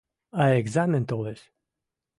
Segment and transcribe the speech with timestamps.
[0.31, 1.39] А экзамен толеш